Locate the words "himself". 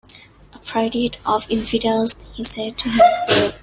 2.89-3.53